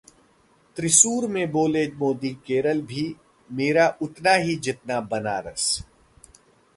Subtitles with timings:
[0.77, 3.03] त्रिसूर में बोले मोदी- केरल भी
[3.49, 5.67] मेरा उतना ही जितना बनारस